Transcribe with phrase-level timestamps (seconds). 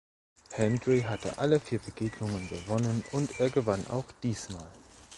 [0.53, 4.65] Hendry hatte alle vier Begegnungen gewonnen und er gewann auch diesmal.